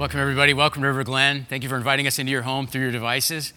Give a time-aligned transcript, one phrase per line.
[0.00, 0.54] Welcome, everybody.
[0.54, 1.44] Welcome to River Glen.
[1.50, 3.52] Thank you for inviting us into your home through your devices.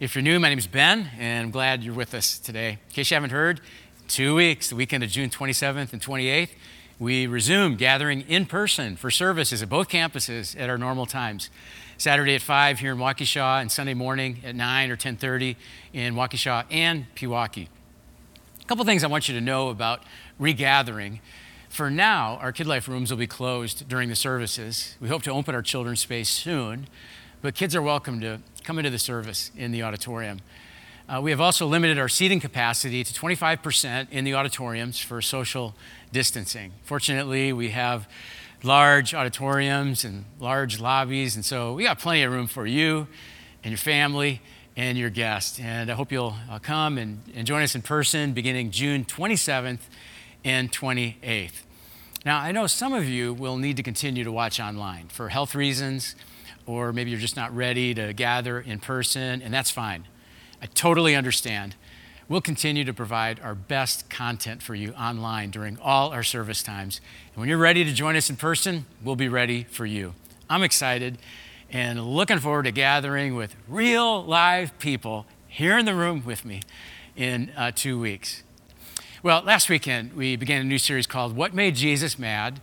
[0.00, 2.78] If you're new, my name is Ben, and I'm glad you're with us today.
[2.88, 3.60] In case you haven't heard,
[4.08, 6.48] two weeks, the weekend of June 27th and 28th,
[6.98, 11.50] we resume gathering in person for services at both campuses at our normal times.
[11.98, 15.54] Saturday at 5 here in Waukesha, and Sunday morning at 9 or 10.30
[15.92, 17.68] in Waukesha and Pewaukee.
[18.58, 20.02] A couple things I want you to know about
[20.38, 21.20] regathering.
[21.74, 24.94] For now, our Kid Life rooms will be closed during the services.
[25.00, 26.86] We hope to open our children's space soon,
[27.42, 30.38] but kids are welcome to come into the service in the auditorium.
[31.08, 35.74] Uh, we have also limited our seating capacity to 25% in the auditoriums for social
[36.12, 36.70] distancing.
[36.84, 38.08] Fortunately, we have
[38.62, 43.08] large auditoriums and large lobbies, and so we got plenty of room for you
[43.64, 44.40] and your family
[44.76, 45.58] and your guests.
[45.58, 49.80] And I hope you'll uh, come and, and join us in person beginning June 27th
[50.44, 51.63] and 28th.
[52.24, 55.54] Now, I know some of you will need to continue to watch online for health
[55.54, 56.16] reasons,
[56.64, 60.06] or maybe you're just not ready to gather in person, and that's fine.
[60.62, 61.74] I totally understand.
[62.26, 67.02] We'll continue to provide our best content for you online during all our service times.
[67.34, 70.14] And when you're ready to join us in person, we'll be ready for you.
[70.48, 71.18] I'm excited
[71.70, 76.62] and looking forward to gathering with real live people here in the room with me
[77.16, 78.42] in uh, two weeks.
[79.24, 82.60] Well, last weekend we began a new series called What Made Jesus Mad,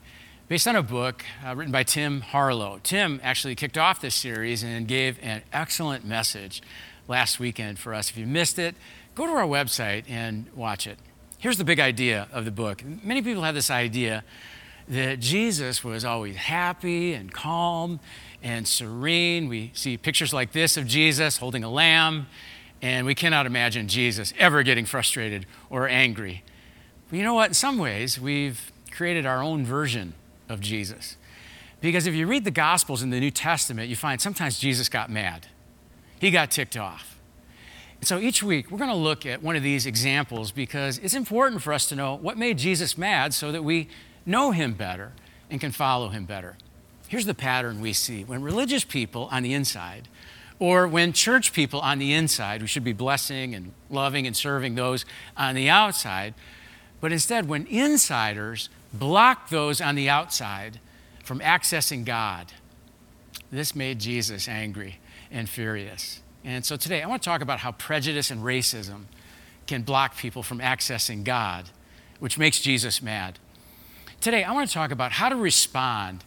[0.48, 2.80] based on a book uh, written by Tim Harlow.
[2.84, 6.62] Tim actually kicked off this series and gave an excellent message
[7.08, 8.12] last weekend for us.
[8.12, 8.76] If you missed it,
[9.16, 11.00] go to our website and watch it.
[11.40, 12.84] Here's the big idea of the book.
[12.86, 14.24] Many people have this idea
[14.88, 18.00] that Jesus was always happy and calm
[18.44, 19.50] and serene.
[19.50, 22.28] We see pictures like this of Jesus holding a lamb,
[22.84, 26.44] and we cannot imagine Jesus ever getting frustrated or angry.
[27.12, 27.50] But you know what?
[27.50, 30.14] In some ways, we've created our own version
[30.48, 31.18] of Jesus.
[31.82, 35.10] Because if you read the Gospels in the New Testament, you find sometimes Jesus got
[35.10, 35.48] mad,
[36.20, 37.20] he got ticked off.
[38.04, 41.62] So each week, we're going to look at one of these examples because it's important
[41.62, 43.90] for us to know what made Jesus mad so that we
[44.26, 45.12] know him better
[45.52, 46.56] and can follow him better.
[47.10, 50.08] Here's the pattern we see when religious people on the inside,
[50.60, 54.76] or when church people on the inside, who should be blessing and loving and serving
[54.76, 55.06] those
[55.36, 56.34] on the outside,
[57.02, 60.80] but instead, when insiders block those on the outside
[61.24, 62.54] from accessing God,
[63.52, 65.00] this made Jesus angry
[65.32, 66.22] and furious.
[66.44, 69.06] And so today, I want to talk about how prejudice and racism
[69.68, 71.70] can block people from accessing God,
[72.20, 73.40] which makes Jesus mad.
[74.20, 76.24] Today, I want to talk about how to respond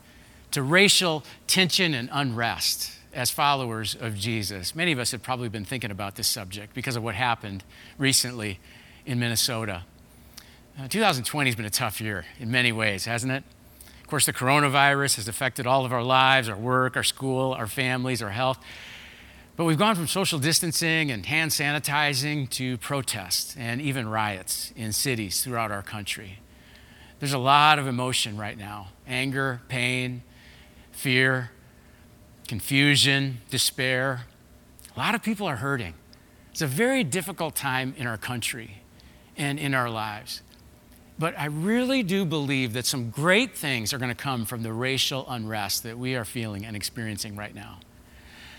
[0.51, 4.75] to racial tension and unrest as followers of Jesus.
[4.75, 7.63] Many of us have probably been thinking about this subject because of what happened
[7.97, 8.59] recently
[9.07, 9.85] in Minnesota.
[10.77, 13.45] Uh, 2020 has been a tough year in many ways, hasn't it?
[14.01, 17.69] Of course, the coronavirus has affected all of our lives, our work, our school, our
[17.69, 18.59] families, our health.
[19.57, 24.93] But we've gone from social distancing and hand sanitizing to protests and even riots in
[24.93, 26.41] cities throughout our country.
[27.21, 30.23] There's a lot of emotion right now anger, pain,
[30.91, 31.53] fear,
[32.49, 34.23] confusion, despair.
[34.97, 35.95] A lot of people are hurting.
[36.51, 38.83] It's a very difficult time in our country
[39.37, 40.43] and in our lives.
[41.19, 44.73] But I really do believe that some great things are going to come from the
[44.73, 47.79] racial unrest that we are feeling and experiencing right now.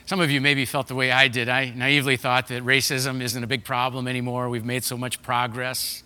[0.05, 1.49] Some of you maybe felt the way I did.
[1.49, 4.49] I naively thought that racism isn't a big problem anymore.
[4.49, 6.03] We've made so much progress.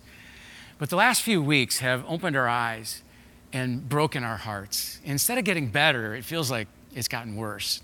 [0.78, 3.02] But the last few weeks have opened our eyes
[3.52, 4.98] and broken our hearts.
[5.04, 7.82] Instead of getting better, it feels like it's gotten worse.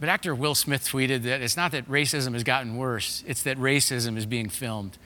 [0.00, 3.56] But actor Will Smith tweeted that it's not that racism has gotten worse, it's that
[3.56, 4.98] racism is being filmed.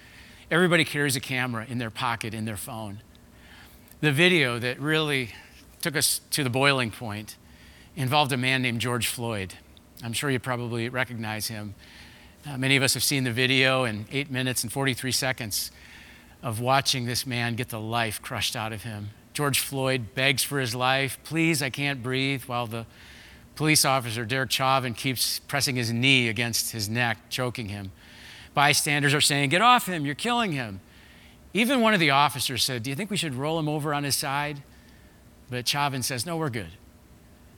[0.51, 3.03] Everybody carries a camera in their pocket, in their phone.
[4.01, 5.31] The video that really
[5.81, 7.37] took us to the boiling point
[7.95, 9.55] involved a man named George Floyd.
[10.03, 11.77] I'm sure you probably recognize him.
[12.45, 15.71] Uh, many of us have seen the video in eight minutes and 43 seconds
[16.43, 19.11] of watching this man get the life crushed out of him.
[19.35, 21.17] George Floyd begs for his life.
[21.23, 22.87] Please, I can't breathe, while the
[23.55, 27.93] police officer, Derek Chauvin, keeps pressing his knee against his neck, choking him.
[28.55, 30.81] Bystanders are saying, Get off him, you're killing him.
[31.53, 34.05] Even one of the officers said, Do you think we should roll him over on
[34.05, 34.63] his side?
[35.49, 36.71] But Chauvin says, No, we're good.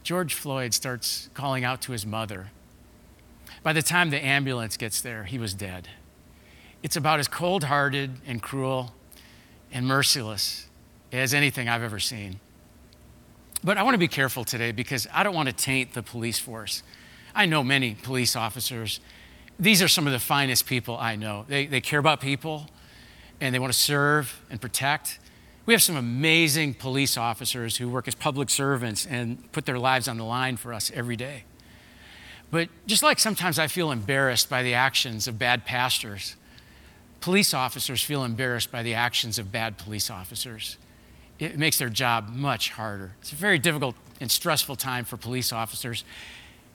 [0.02, 2.48] George Floyd starts calling out to his mother.
[3.62, 5.88] By the time the ambulance gets there, he was dead.
[6.82, 8.92] It's about as cold hearted and cruel
[9.72, 10.66] and merciless
[11.12, 12.40] as anything I've ever seen.
[13.62, 16.40] But I want to be careful today because I don't want to taint the police
[16.40, 16.82] force.
[17.34, 18.98] I know many police officers
[19.62, 21.44] these are some of the finest people I know.
[21.46, 22.66] They, they care about people
[23.40, 25.20] and they want to serve and protect.
[25.66, 30.08] We have some amazing police officers who work as public servants and put their lives
[30.08, 31.44] on the line for us every day.
[32.50, 36.34] But just like sometimes I feel embarrassed by the actions of bad pastors,
[37.20, 40.76] police officers feel embarrassed by the actions of bad police officers.
[41.38, 43.12] It makes their job much harder.
[43.20, 46.02] It's a very difficult and stressful time for police officers.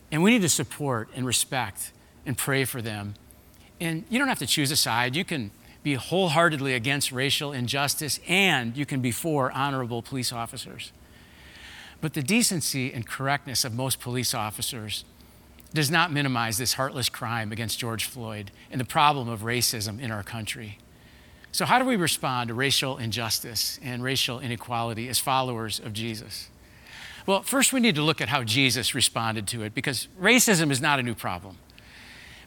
[0.09, 1.91] And we need to support and respect
[2.27, 3.15] and pray for them.
[3.79, 5.15] And you don't have to choose a side.
[5.15, 5.49] You can
[5.81, 10.91] be wholeheartedly against racial injustice and you can be for honorable police officers.
[12.01, 15.05] But the decency and correctness of most police officers
[15.73, 20.11] does not minimize this heartless crime against George Floyd and the problem of racism in
[20.11, 20.77] our country.
[21.51, 26.49] So, how do we respond to racial injustice and racial inequality as followers of Jesus?
[27.25, 30.79] Well, first we need to look at how Jesus responded to it because racism is
[30.79, 31.57] not a new problem.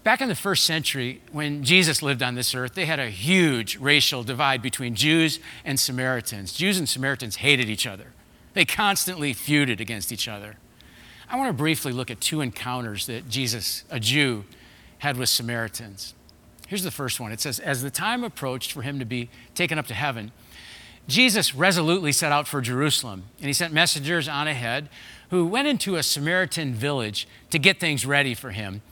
[0.02, 3.76] Back in the first century, when Jesus lived on this earth, they had a huge
[3.76, 6.55] racial divide between Jews and Samaritans.
[6.55, 8.12] Jews and Samaritans hated each other,
[8.55, 10.56] they constantly feuded against each other.
[11.29, 14.44] I want to briefly look at two encounters that Jesus, a Jew,
[14.99, 16.14] had with Samaritans.
[16.67, 19.79] Here's the first one it says, As the time approached for him to be taken
[19.79, 20.32] up to heaven,
[21.06, 24.88] Jesus resolutely set out for Jerusalem, and he sent messengers on ahead
[25.31, 28.82] who went into a Samaritan village to get things ready for him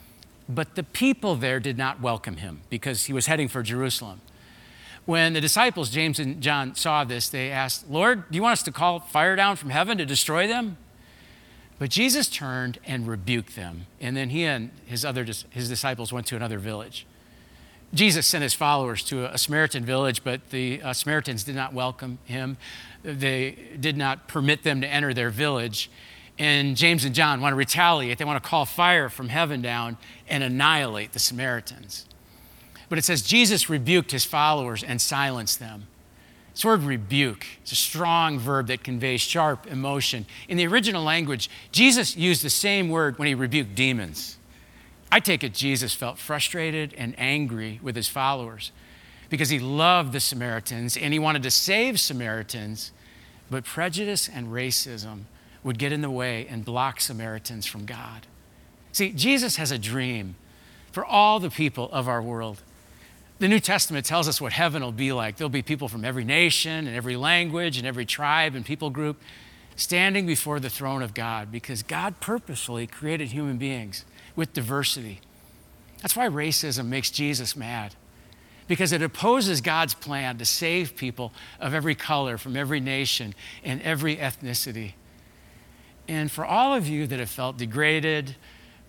[0.49, 4.19] but the people there did not welcome him because he was heading for Jerusalem.
[5.05, 8.63] When the disciples, James and John, saw this, they asked, Lord, do you want us
[8.63, 10.77] to call fire down from heaven to destroy them?
[11.77, 13.85] But Jesus turned and rebuked them.
[14.01, 17.05] And then he and his other his disciples went to another village.
[17.93, 22.19] Jesus sent his followers to a Samaritan village, but the uh, Samaritans did not welcome
[22.25, 22.57] him.
[23.01, 25.89] They did not permit them to enter their village
[26.39, 28.17] and James and John want to retaliate.
[28.17, 29.97] They want to call fire from heaven down
[30.29, 32.05] and annihilate the Samaritans.
[32.87, 35.87] But it says Jesus rebuked his followers and silenced them.
[36.53, 40.25] This word rebuke is a strong verb that conveys sharp emotion.
[40.47, 44.37] In the original language, Jesus used the same word when he rebuked demons.
[45.11, 48.71] I take it Jesus felt frustrated and angry with his followers
[49.29, 52.91] because he loved the Samaritans and he wanted to save Samaritans,
[53.51, 55.25] but prejudice and racism
[55.63, 58.27] would get in the way and block Samaritans from God.
[58.91, 60.35] See, Jesus has a dream
[60.91, 62.61] for all the people of our world.
[63.39, 65.37] The New Testament tells us what heaven will be like.
[65.37, 69.21] There'll be people from every nation and every language and every tribe and people group
[69.75, 74.03] standing before the throne of God because God purposefully created human beings
[74.35, 75.21] with diversity.
[76.01, 77.95] That's why racism makes Jesus mad
[78.67, 83.33] because it opposes God's plan to save people of every color, from every nation,
[83.63, 84.93] and every ethnicity.
[86.09, 88.35] And for all of you that have felt degraded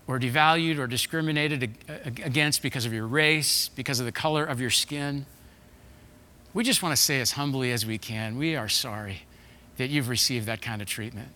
[0.07, 4.71] or devalued or discriminated against because of your race, because of the color of your
[4.71, 5.27] skin,
[6.55, 9.21] we just want to say as humbly as we can, we are sorry
[9.77, 11.29] that you've received that kind of treatment.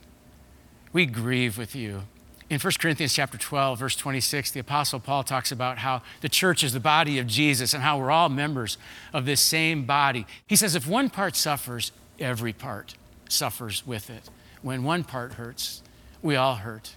[0.92, 2.02] We grieve with you.
[2.50, 6.64] In 1 Corinthians chapter 12, verse 26, the apostle Paul talks about how the church
[6.64, 8.80] is the body of Jesus and how we're all members
[9.14, 10.26] of this same body.
[10.48, 12.96] He says if one part suffers, every part
[13.30, 14.32] suffers with it
[14.66, 15.84] when one part hurts,
[16.24, 16.96] we all hurt.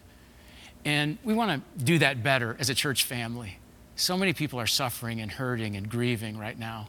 [0.87, 3.59] And we want to do that better as a church family.
[3.95, 6.89] So many people are suffering and hurting and grieving right now.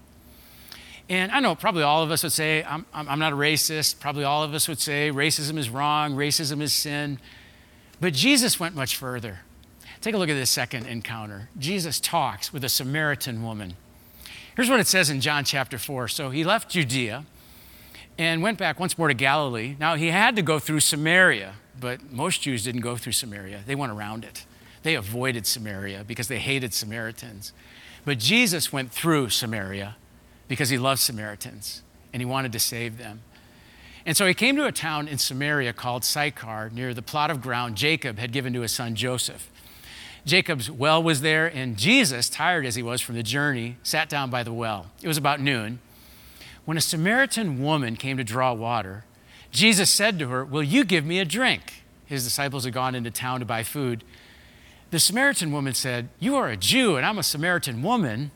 [1.10, 4.00] And I know probably all of us would say, I'm, I'm not a racist.
[4.00, 7.20] Probably all of us would say racism is wrong, racism is sin.
[8.00, 9.40] But Jesus went much further.
[10.00, 11.50] Take a look at this second encounter.
[11.58, 13.76] Jesus talks with a Samaritan woman.
[14.56, 16.08] Here's what it says in John chapter 4.
[16.08, 17.26] So he left Judea
[18.20, 19.78] and went back once more to Galilee.
[19.80, 23.62] Now, he had to go through Samaria, but most Jews didn't go through Samaria.
[23.66, 24.46] They went around it.
[24.84, 27.54] They avoided Samaria because they hated Samaritans.
[28.04, 29.96] But Jesus went through Samaria
[30.50, 33.22] because he loved Samaritans and he wanted to save them.
[34.06, 37.42] And so he came to a town in Samaria called Sychar, near the plot of
[37.42, 39.50] ground Jacob had given to his son Joseph.
[40.26, 44.30] Jacob's well was there, and Jesus, tired as he was from the journey, sat down
[44.30, 44.88] by the well.
[45.02, 45.80] It was about noon.
[46.70, 49.04] When a Samaritan woman came to draw water,
[49.50, 51.82] Jesus said to her, Will you give me a drink?
[52.06, 54.04] His disciples had gone into town to buy food.
[54.92, 58.30] The Samaritan woman said, You are a Jew, and I'm a Samaritan woman.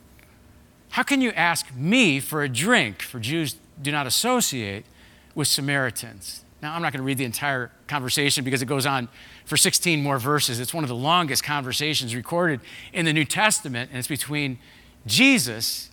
[0.90, 3.04] How can you ask me for a drink?
[3.04, 4.88] For Jews do not associate
[5.36, 6.44] with Samaritans.
[6.60, 9.10] Now, I'm not going to read the entire conversation because it goes on
[9.46, 10.60] for 16 more verses.
[10.60, 12.62] It's one of the longest conversations recorded
[12.94, 14.58] in the New Testament, and it's between
[15.06, 15.92] Jesus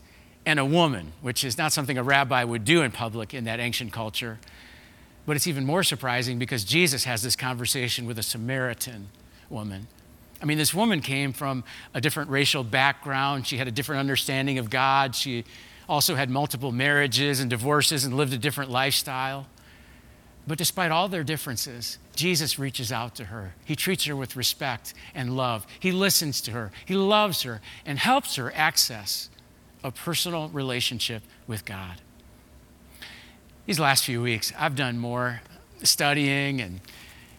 [0.50, 3.60] and a woman, which is not something a rabbi would do in public in that
[3.60, 4.40] ancient culture.
[5.24, 9.10] But it's even more surprising because Jesus has this conversation with a Samaritan
[9.48, 9.86] woman.
[10.42, 11.62] I mean, this woman came from
[11.94, 13.46] a different racial background.
[13.46, 15.14] She had a different understanding of God.
[15.14, 15.44] She
[15.88, 19.46] also had multiple marriages and divorces and lived a different lifestyle.
[20.48, 23.54] But despite all their differences, Jesus reaches out to her.
[23.64, 25.64] He treats her with respect and love.
[25.78, 26.72] He listens to her.
[26.86, 29.30] He loves her and helps her access
[29.82, 32.00] a personal relationship with God.
[33.66, 35.42] These last few weeks, I've done more
[35.82, 36.80] studying and,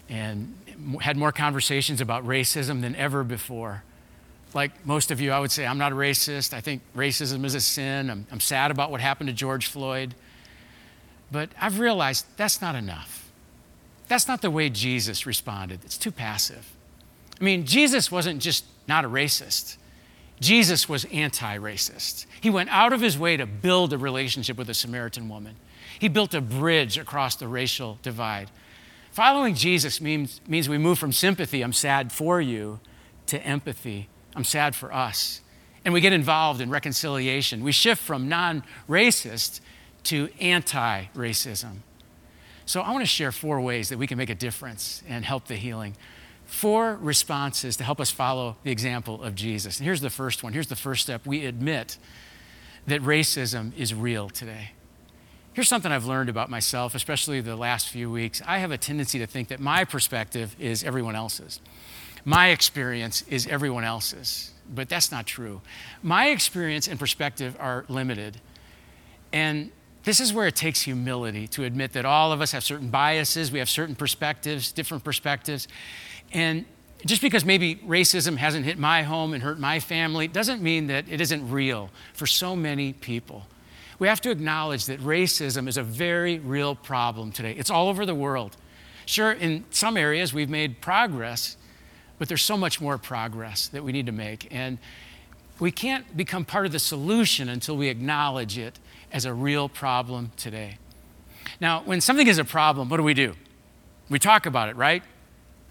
[0.10, 0.56] and
[1.02, 3.84] had more conversations about racism than ever before.
[4.54, 6.54] Like most of you, I would say I'm not a racist.
[6.54, 8.10] I think racism is a sin.
[8.10, 10.14] I'm, I'm sad about what happened to George Floyd.
[11.32, 13.32] But I've realized that's not enough.
[14.08, 15.80] That's not the way Jesus responded.
[15.86, 16.74] It's too passive.
[17.40, 19.78] I mean, Jesus wasn't just not a racist,
[20.42, 22.26] Jesus was anti racist.
[22.42, 25.56] He went out of his way to build a relationship with a Samaritan woman,
[25.98, 28.50] he built a bridge across the racial divide.
[29.12, 32.80] Following Jesus means, means we move from sympathy, I'm sad for you,
[33.28, 35.42] to empathy, I'm sad for us.
[35.84, 37.64] And we get involved in reconciliation.
[37.64, 39.62] We shift from non racist
[40.04, 41.78] to anti racism.
[42.66, 45.48] So I want to share four ways that we can make a difference and help
[45.48, 45.96] the healing.
[46.52, 49.78] Four responses to help us follow the example of Jesus.
[49.78, 50.52] And here's the first one.
[50.52, 51.26] Here's the first step.
[51.26, 51.98] We admit
[52.88, 54.72] that racism is real today.
[55.54, 58.42] Here's something I've learned about myself, especially the last few weeks.
[58.46, 61.62] I have a tendency to think that my perspective is everyone else's.
[62.26, 65.62] My experience is everyone else's, but that's not true.
[66.04, 68.42] My experience and perspective are limited.
[69.32, 69.72] And
[70.04, 73.54] this is where it takes humility to admit that all of us have certain biases,
[73.54, 75.70] we have certain perspectives, different perspectives.
[76.34, 76.66] And
[77.06, 81.06] just because maybe racism hasn't hit my home and hurt my family doesn't mean that
[81.10, 83.48] it isn't real for so many people.
[84.00, 87.54] We have to acknowledge that racism is a very real problem today.
[87.58, 88.58] It's all over the world.
[89.06, 91.58] Sure, in some areas we've made progress,
[92.18, 94.48] but there's so much more progress that we need to make.
[94.52, 94.78] And
[95.60, 98.80] we can't become part of the solution until we acknowledge it
[99.12, 100.78] as a real problem today.
[101.60, 103.36] Now, when something is a problem, what do we do?
[104.10, 105.04] We talk about it, right?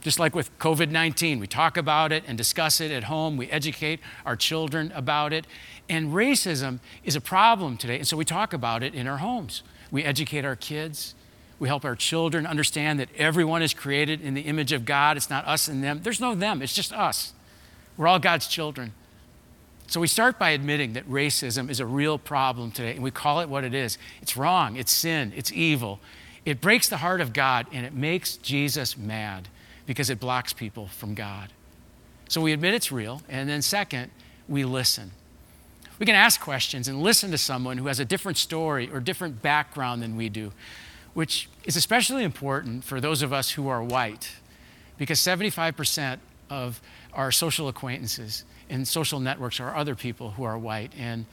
[0.00, 3.36] Just like with COVID 19, we talk about it and discuss it at home.
[3.36, 5.46] We educate our children about it.
[5.88, 7.98] And racism is a problem today.
[7.98, 9.62] And so we talk about it in our homes.
[9.90, 11.14] We educate our kids.
[11.58, 15.18] We help our children understand that everyone is created in the image of God.
[15.18, 16.00] It's not us and them.
[16.02, 17.34] There's no them, it's just us.
[17.98, 18.94] We're all God's children.
[19.86, 23.40] So we start by admitting that racism is a real problem today, and we call
[23.40, 23.98] it what it is.
[24.22, 26.00] It's wrong, it's sin, it's evil.
[26.46, 29.48] It breaks the heart of God, and it makes Jesus mad
[29.90, 31.52] because it blocks people from God.
[32.28, 34.12] So we admit it's real, and then second,
[34.48, 35.10] we listen.
[35.98, 39.42] We can ask questions and listen to someone who has a different story or different
[39.42, 40.52] background than we do,
[41.12, 44.30] which is especially important for those of us who are white,
[44.96, 46.80] because 75% of
[47.12, 50.92] our social acquaintances in social networks are other people who are white.
[50.96, 51.26] And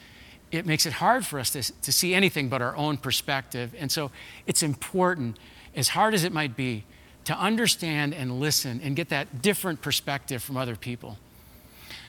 [0.50, 3.72] it makes it hard for us to, to see anything but our own perspective.
[3.78, 4.10] And so
[4.48, 5.38] it's important,
[5.76, 6.82] as hard as it might be,
[7.28, 11.18] to understand and listen and get that different perspective from other people.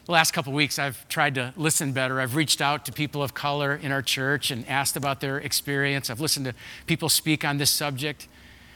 [0.05, 2.21] The last couple weeks, I've tried to listen better.
[2.21, 6.09] I've reached out to people of color in our church and asked about their experience.
[6.09, 6.53] I've listened to
[6.87, 8.29] people speak on this subject.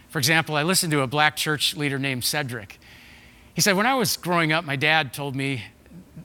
[0.09, 2.77] For example, I listened to a black church leader named Cedric.
[3.53, 5.63] He said, When I was growing up, my dad told me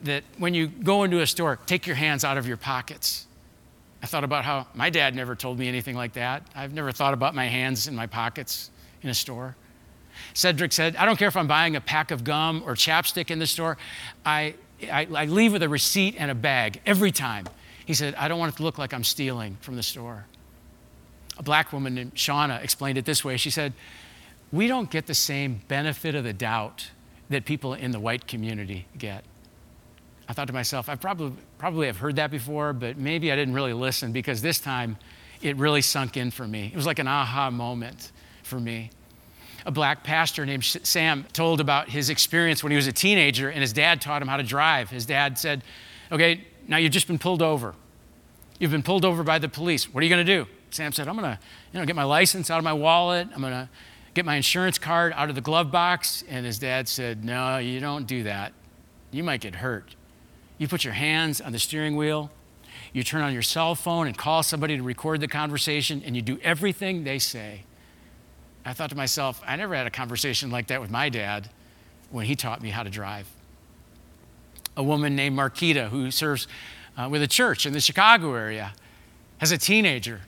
[0.03, 3.25] that when you go into a store, take your hands out of your pockets.
[4.03, 6.43] I thought about how my dad never told me anything like that.
[6.53, 8.69] I've never thought about my hands in my pockets
[9.01, 9.55] in a store.
[10.33, 13.39] Cedric said, I don't care if I'm buying a pack of gum or chapstick in
[13.39, 13.77] the store,
[14.25, 17.45] I, I, I leave with a receipt and a bag every time.
[17.85, 20.25] He said, I don't want it to look like I'm stealing from the store.
[21.37, 23.37] A black woman named Shauna explained it this way.
[23.37, 23.73] She said,
[24.51, 26.91] We don't get the same benefit of the doubt
[27.29, 29.23] that people in the white community get.
[30.27, 33.55] I thought to myself, I probably, probably have heard that before, but maybe I didn't
[33.55, 34.97] really listen because this time
[35.41, 36.69] it really sunk in for me.
[36.71, 38.11] It was like an aha moment
[38.43, 38.91] for me.
[39.69, 43.61] A black pastor named Sam told about his experience when he was a teenager and
[43.61, 44.89] his dad taught him how to drive.
[44.89, 45.61] His dad said,
[46.11, 47.75] Okay, now you've just been pulled over.
[48.57, 49.93] You've been pulled over by the police.
[49.93, 50.49] What are you going to do?
[50.71, 51.39] Sam said, I'm going to
[51.71, 53.27] you know, get my license out of my wallet.
[53.31, 53.69] I'm going to
[54.15, 56.23] get my insurance card out of the glove box.
[56.27, 58.53] And his dad said, No, you don't do that.
[59.11, 59.95] You might get hurt.
[60.57, 62.31] You put your hands on the steering wheel,
[62.91, 66.23] you turn on your cell phone and call somebody to record the conversation, and you
[66.23, 67.65] do everything they say.
[68.65, 71.49] I thought to myself, I never had a conversation like that with my dad
[72.11, 73.27] when he taught me how to drive.
[74.75, 76.47] A woman named Marquita, who serves
[76.97, 78.73] uh, with a church in the Chicago area,
[79.41, 80.21] as a teenager,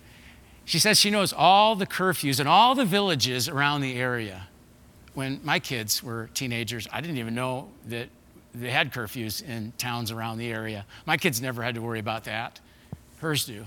[0.66, 4.48] she says she knows all the curfews and all the villages around the area.
[5.14, 8.08] When my kids were teenagers, I didn't even know that
[8.54, 10.86] they had curfews in towns around the area.
[11.06, 12.60] My kids never had to worry about that.
[13.20, 13.66] Hers do.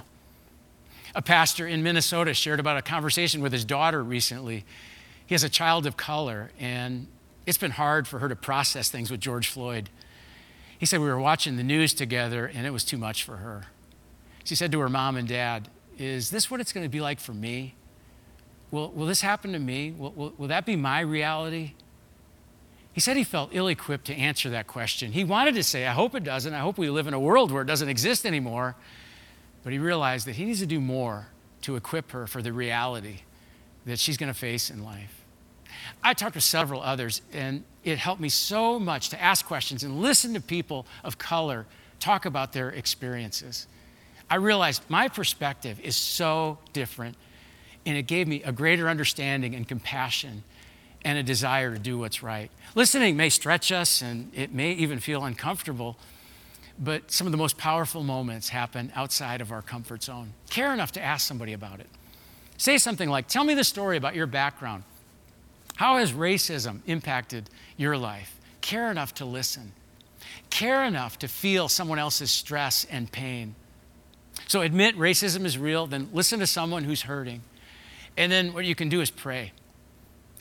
[1.14, 4.64] A pastor in Minnesota shared about a conversation with his daughter recently.
[5.26, 7.06] He has a child of color, and
[7.46, 9.90] it's been hard for her to process things with George Floyd.
[10.76, 13.66] He said we were watching the news together, and it was too much for her.
[14.42, 15.68] She said to her mom and dad,
[15.98, 17.74] Is this what it's going to be like for me?
[18.70, 19.92] Will, will this happen to me?
[19.92, 21.74] Will, will, will that be my reality?
[22.92, 25.12] He said he felt ill equipped to answer that question.
[25.12, 26.52] He wanted to say, I hope it doesn't.
[26.52, 28.76] I hope we live in a world where it doesn't exist anymore.
[29.64, 31.28] But he realized that he needs to do more
[31.62, 33.20] to equip her for the reality
[33.86, 35.24] that she's going to face in life.
[36.02, 40.00] I talked with several others, and it helped me so much to ask questions and
[40.00, 41.66] listen to people of color
[41.98, 43.66] talk about their experiences.
[44.30, 47.16] I realized my perspective is so different,
[47.86, 50.44] and it gave me a greater understanding and compassion
[51.04, 52.50] and a desire to do what's right.
[52.74, 55.96] Listening may stretch us, and it may even feel uncomfortable
[56.78, 60.32] but some of the most powerful moments happen outside of our comfort zone.
[60.50, 61.86] Care enough to ask somebody about it.
[62.56, 64.84] Say something like, Tell me the story about your background.
[65.76, 68.38] How has racism impacted your life?
[68.60, 69.72] Care enough to listen.
[70.50, 73.54] Care enough to feel someone else's stress and pain.
[74.46, 77.42] So admit racism is real, then listen to someone who's hurting.
[78.16, 79.52] And then what you can do is pray.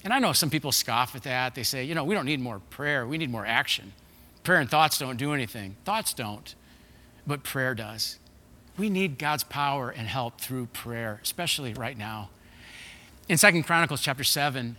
[0.04, 1.56] And I know some people scoff at that.
[1.56, 3.94] They say, you know, we don't need more prayer, we need more action.
[4.44, 5.76] Prayer and thoughts don't do anything.
[5.86, 6.54] Thoughts don't,
[7.26, 8.20] but prayer does.
[8.78, 12.30] We need God's power and help through prayer, especially right now.
[13.30, 14.76] In Second Chronicles chapter 7,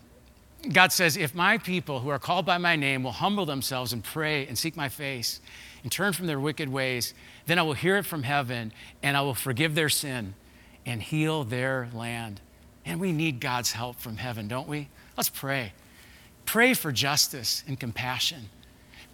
[0.73, 4.03] God says, If my people who are called by my name will humble themselves and
[4.03, 5.41] pray and seek my face
[5.83, 7.15] and turn from their wicked ways,
[7.47, 10.35] then I will hear it from heaven and I will forgive their sin
[10.85, 12.41] and heal their land.
[12.85, 14.89] And we need God's help from heaven, don't we?
[15.17, 15.73] Let's pray.
[16.45, 18.51] Pray for justice and compassion.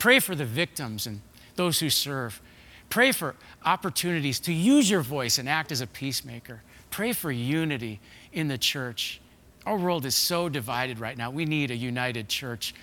[0.00, 1.20] Pray for the victims and
[1.56, 2.40] those who serve.
[2.88, 6.62] Pray for opportunities to use your voice and act as a peacemaker.
[6.90, 8.00] Pray for unity
[8.32, 9.20] in the church.
[9.66, 11.30] Our world is so divided right now.
[11.30, 12.74] We need a united church.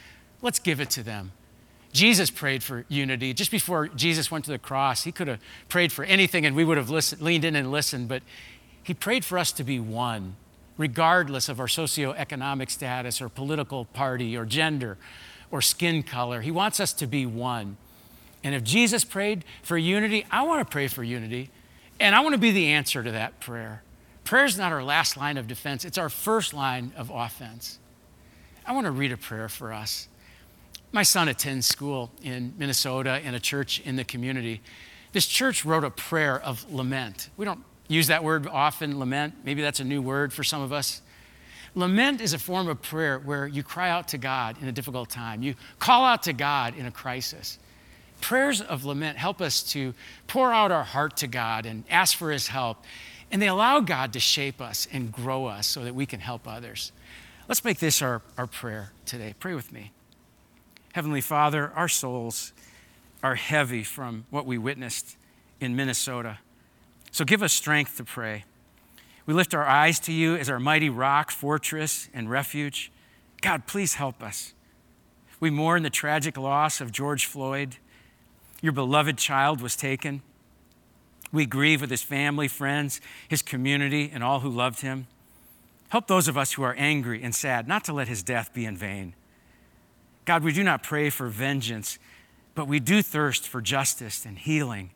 [0.43, 1.31] Let's give it to them.
[1.91, 3.33] Jesus prayed for unity.
[3.33, 6.63] Just before Jesus went to the cross, he could have prayed for anything and we
[6.63, 8.21] would have listened, leaned in and listened, but
[8.83, 10.35] he prayed for us to be one,
[10.77, 14.99] regardless of our socioeconomic status or political party or gender
[15.51, 16.41] or skin color.
[16.41, 17.77] He wants us to be one.
[18.43, 21.49] And if Jesus prayed for unity, I want to pray for unity.
[21.99, 23.81] And I want to be the answer to that prayer.
[24.23, 27.79] Prayer is not our last line of defense, it's our first line of offense.
[28.65, 30.09] I want to read a prayer for us.
[30.91, 34.61] My son attends school in Minnesota in a church in the community.
[35.13, 37.29] This church wrote a prayer of lament.
[37.37, 39.35] We don't use that word often, lament.
[39.43, 41.01] Maybe that's a new word for some of us.
[41.77, 45.11] Lament is a form of prayer where you cry out to God in a difficult
[45.11, 45.43] time.
[45.43, 47.59] You call out to God in a crisis.
[48.19, 49.93] Prayers of lament help us to
[50.25, 52.83] pour out our heart to God and ask for His help.
[53.31, 56.47] And they allow God to shape us and grow us so that we can help
[56.47, 56.91] others.
[57.47, 59.35] Let's make this our, our prayer today.
[59.39, 59.91] Pray with me.
[60.93, 62.53] Heavenly Father, our souls
[63.21, 65.15] are heavy from what we witnessed
[65.59, 66.39] in Minnesota.
[67.11, 68.45] So give us strength to pray.
[69.27, 72.91] We lift our eyes to you as our mighty rock, fortress, and refuge.
[73.41, 74.53] God, please help us.
[75.41, 77.75] We mourn the tragic loss of George Floyd.
[78.61, 80.21] Your beloved child was taken.
[81.33, 85.07] We grieve with his family, friends, his community, and all who loved him.
[85.89, 88.65] Help those of us who are angry and sad not to let his death be
[88.65, 89.13] in vain.
[90.23, 91.99] God, we do not pray for vengeance,
[92.55, 94.91] but we do thirst for justice and healing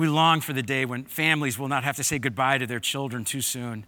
[0.00, 2.80] we long for the day when families will not have to say goodbye to their
[2.80, 3.84] children too soon.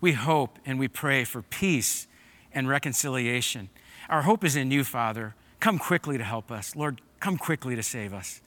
[0.00, 2.08] We hope and we pray for peace
[2.52, 3.68] and reconciliation.
[4.08, 5.36] Our hope is in you, Father.
[5.60, 6.74] Come quickly to help us.
[6.74, 8.40] Lord, come quickly to save us.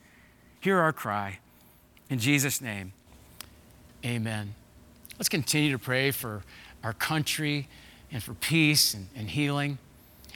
[0.60, 1.38] Hear our cry.
[2.10, 2.92] In Jesus' name,
[4.04, 4.54] amen.
[5.18, 6.42] Let's continue to pray for
[6.84, 7.68] our country
[8.12, 9.78] and for peace and, and healing.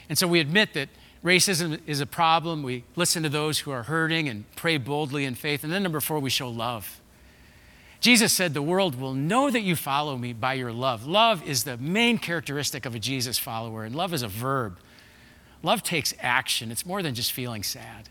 [0.08, 0.88] And so we admit that
[1.26, 2.62] Racism is a problem.
[2.62, 5.64] We listen to those who are hurting and pray boldly in faith.
[5.64, 7.00] And then, number four, we show love.
[7.98, 11.04] Jesus said, The world will know that you follow me by your love.
[11.04, 14.78] Love is the main characteristic of a Jesus follower, and love is a verb.
[15.64, 18.08] Love takes action, it's more than just feeling sad.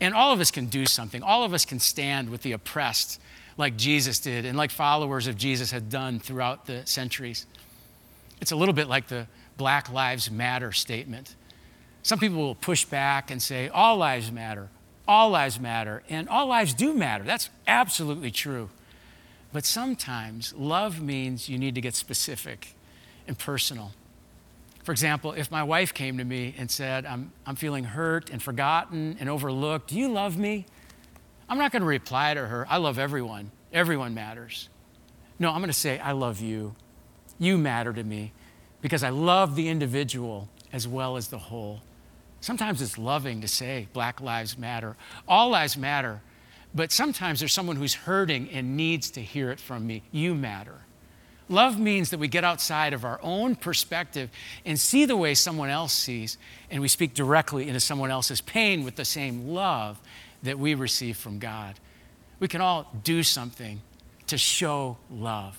[0.00, 1.22] And all of us can do something.
[1.22, 3.20] All of us can stand with the oppressed
[3.58, 7.44] like Jesus did and like followers of Jesus had done throughout the centuries.
[8.40, 9.26] It's a little bit like the
[9.58, 11.34] Black Lives Matter statement.
[12.06, 14.68] Some people will push back and say, all lives matter,
[15.08, 17.24] all lives matter, and all lives do matter.
[17.24, 18.70] That's absolutely true.
[19.52, 22.76] But sometimes love means you need to get specific
[23.26, 23.90] and personal.
[24.84, 28.40] For example, if my wife came to me and said, I'm, I'm feeling hurt and
[28.40, 30.64] forgotten and overlooked, do you love me?
[31.48, 33.50] I'm not going to reply to her, I love everyone.
[33.72, 34.68] Everyone matters.
[35.40, 36.76] No, I'm going to say, I love you.
[37.40, 38.30] You matter to me
[38.80, 41.80] because I love the individual as well as the whole.
[42.46, 44.94] Sometimes it's loving to say, Black Lives Matter.
[45.26, 46.20] All lives matter.
[46.72, 50.04] But sometimes there's someone who's hurting and needs to hear it from me.
[50.12, 50.76] You matter.
[51.48, 54.30] Love means that we get outside of our own perspective
[54.64, 56.38] and see the way someone else sees,
[56.70, 59.98] and we speak directly into someone else's pain with the same love
[60.44, 61.74] that we receive from God.
[62.38, 63.80] We can all do something
[64.28, 65.58] to show love.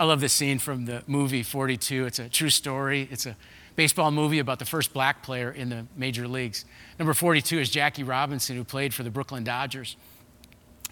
[0.00, 2.06] I love this scene from the movie 42.
[2.06, 3.08] It's a true story.
[3.12, 3.36] It's a
[3.76, 6.64] baseball movie about the first black player in the major leagues.
[6.98, 9.96] Number 42 is Jackie Robinson, who played for the Brooklyn Dodgers.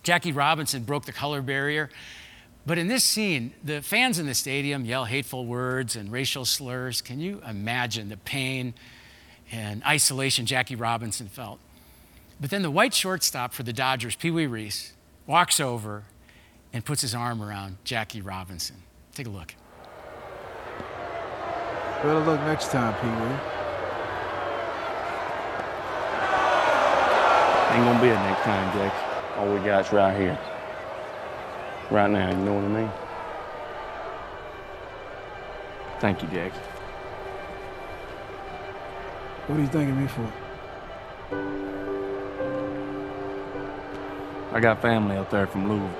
[0.02, 1.90] Jackie Robinson broke the color barrier
[2.64, 7.02] but in this scene, the fans in the stadium yell hateful words and racial slurs.
[7.02, 8.74] Can you imagine the pain
[9.50, 11.58] and isolation Jackie Robinson felt?
[12.40, 14.92] But then the white shortstop for the Dodgers, Pee Wee Reese,
[15.26, 16.04] walks over
[16.72, 18.76] and puts his arm around Jackie Robinson.
[19.14, 19.54] Take a look.
[22.02, 23.38] Better luck next time, Pee Wee.
[27.74, 29.38] Ain't gonna be a next time, Jackie.
[29.38, 30.38] All we got's right here
[31.92, 32.90] right now, you know what I mean?
[36.00, 36.52] Thank you, Jack.
[39.46, 40.32] What are you thanking me for?
[44.52, 45.90] I got family up there from Louisville.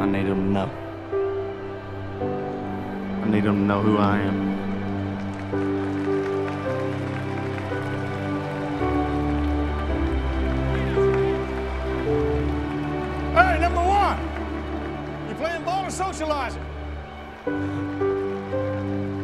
[0.00, 0.87] I need them to know.
[3.28, 4.56] I need them to know who I am.
[13.34, 14.18] Hey, number one,
[15.28, 16.64] you playing ball or socializing?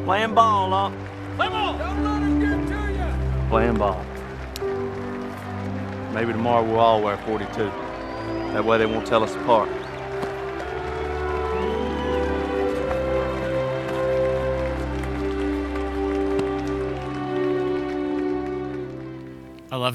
[0.05, 0.91] Playing ball, huh?
[1.37, 1.79] Play ball.
[1.79, 3.49] Don't let him get to you.
[3.49, 4.05] Playing ball.
[6.13, 7.55] Maybe tomorrow we'll all wear 42.
[8.53, 9.71] That way they won't tell us apart.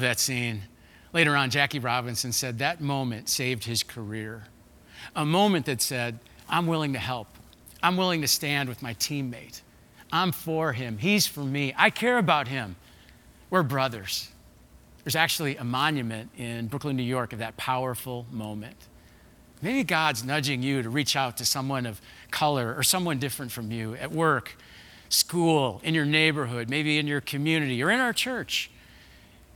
[0.00, 0.62] Love that scene.
[1.12, 4.44] Later on, Jackie Robinson said that moment saved his career.
[5.14, 7.26] A moment that said, I'm willing to help.
[7.82, 9.60] I'm willing to stand with my teammate.
[10.10, 10.96] I'm for him.
[10.96, 11.74] He's for me.
[11.76, 12.76] I care about him.
[13.50, 14.30] We're brothers.
[15.04, 18.88] There's actually a monument in Brooklyn, New York of that powerful moment.
[19.60, 23.70] Maybe God's nudging you to reach out to someone of color or someone different from
[23.70, 24.56] you at work,
[25.10, 28.70] school, in your neighborhood, maybe in your community or in our church.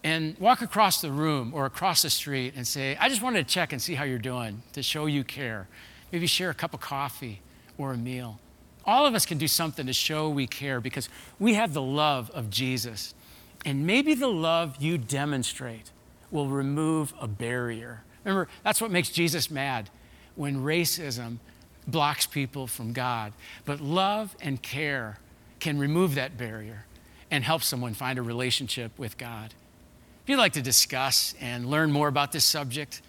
[0.04, 3.52] And walk across the room or across the street and say, I just wanted to
[3.52, 5.66] check and see how you're doing to show you care.
[6.12, 7.40] Maybe share a cup of coffee
[7.78, 8.38] or a meal.
[8.84, 12.30] All of us can do something to show we care because we have the love
[12.32, 13.14] of Jesus.
[13.64, 15.90] And maybe the love you demonstrate
[16.30, 18.04] will remove a barrier.
[18.24, 19.88] Remember, that's what makes Jesus mad
[20.36, 21.38] when racism
[21.86, 23.32] blocks people from God.
[23.64, 25.18] But love and care
[25.60, 26.84] can remove that barrier
[27.30, 29.54] and help someone find a relationship with God.
[30.24, 33.02] If you'd like to discuss and learn more about this subject,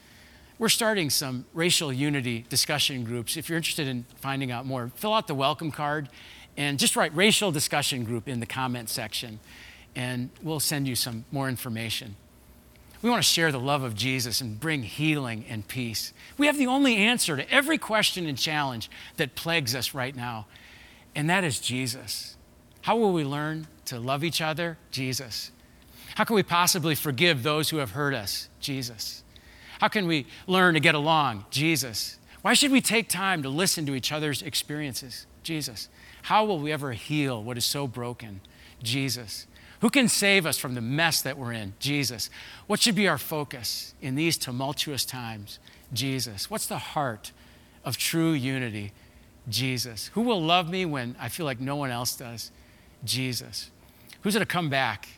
[0.60, 3.38] we're starting some racial unity discussion groups.
[3.38, 6.10] If you're interested in finding out more, fill out the welcome card
[6.58, 9.40] and just write racial discussion group in the comment section,
[9.96, 12.18] and we'll send you some more information.
[13.02, 16.12] We want to share the love of Jesus and bring healing and peace.
[16.38, 20.48] We have the only answer to every question and challenge that plagues us right now,
[21.16, 22.36] and that is Jesus.
[22.82, 24.78] How will we learn to love each other?
[24.92, 25.52] Jesus.
[26.16, 28.50] How can we possibly forgive those who have hurt us?
[28.60, 29.24] Jesus.
[29.80, 31.46] How can we learn to get along?
[31.50, 32.18] Jesus.
[32.42, 35.28] Why should we take time to listen to each other's experiences?
[35.44, 35.90] Jesus.
[36.24, 38.40] How will we ever heal what is so broken?
[38.82, 39.46] Jesus.
[39.82, 41.74] Who can save us from the mess that we're in?
[41.80, 42.30] Jesus.
[42.66, 45.60] What should be our focus in these tumultuous times?
[45.92, 46.50] Jesus.
[46.50, 47.34] What's the heart
[47.84, 48.94] of true unity?
[49.50, 50.12] Jesus.
[50.14, 52.52] Who will love me when I feel like no one else does?
[53.04, 53.70] Jesus.
[54.22, 55.10] Who's going to come back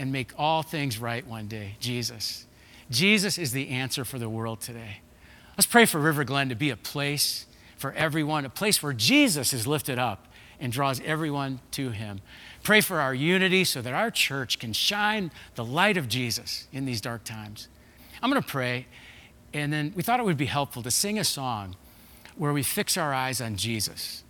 [0.00, 1.76] and make all things right one day?
[1.78, 2.46] Jesus.
[2.90, 5.00] Jesus is the answer for the world today.
[5.58, 7.44] Let's pray for River Glen to be a place
[7.76, 10.26] for everyone, a place where Jesus is lifted up
[10.58, 12.22] and draws everyone to him.
[12.62, 16.86] Pray for our unity so that our church can shine the light of Jesus in
[16.86, 17.68] these dark times.
[18.22, 18.86] I'm going to pray,
[19.52, 21.76] and then we thought it would be helpful to sing a song
[22.36, 24.24] where we fix our eyes on Jesus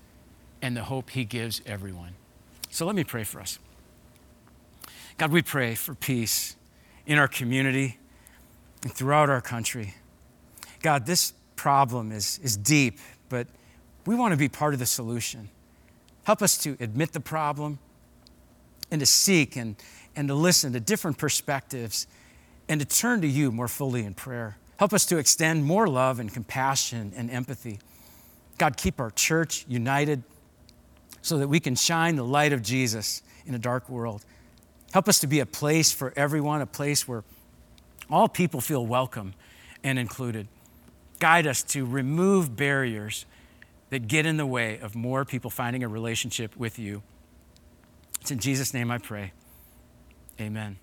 [0.60, 2.14] and the hope he gives everyone.
[2.70, 3.60] So let me pray for us.
[5.20, 6.56] God, we pray for peace
[7.04, 7.98] in our community
[8.82, 9.92] and throughout our country.
[10.80, 13.46] God, this problem is, is deep, but
[14.06, 15.50] we want to be part of the solution.
[16.24, 17.78] Help us to admit the problem
[18.90, 19.76] and to seek and,
[20.16, 22.06] and to listen to different perspectives
[22.66, 24.56] and to turn to you more fully in prayer.
[24.78, 27.78] Help us to extend more love and compassion and empathy.
[28.56, 30.22] God, keep our church united
[31.20, 34.24] so that we can shine the light of Jesus in a dark world.
[34.92, 37.24] Help us to be a place for everyone, a place where
[38.10, 39.34] all people feel welcome
[39.84, 40.48] and included.
[41.18, 43.24] Guide us to remove barriers
[43.90, 47.02] that get in the way of more people finding a relationship with you.
[48.20, 49.32] It's in Jesus' name I pray.
[50.40, 50.78] Amen.